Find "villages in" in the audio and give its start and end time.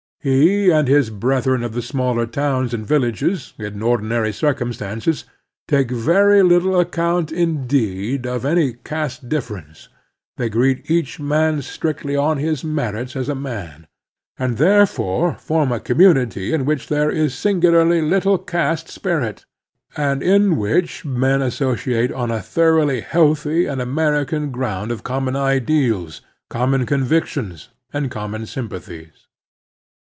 2.85-3.81